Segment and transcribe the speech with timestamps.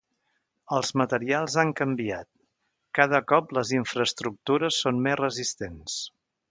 [0.77, 2.29] Els materials han canviat,
[3.01, 6.05] cada cop les infraestructures són més resistents.